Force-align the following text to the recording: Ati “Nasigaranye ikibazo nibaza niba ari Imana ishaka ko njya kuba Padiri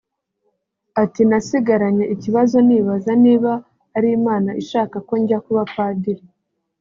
Ati 1.03 1.21
“Nasigaranye 1.29 2.05
ikibazo 2.15 2.57
nibaza 2.67 3.11
niba 3.25 3.51
ari 3.95 4.09
Imana 4.17 4.49
ishaka 4.61 4.95
ko 5.07 5.13
njya 5.21 5.39
kuba 5.45 5.63
Padiri 5.75 6.23